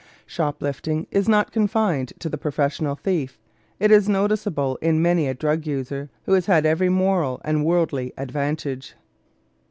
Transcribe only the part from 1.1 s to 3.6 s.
is not confined to the professional thief;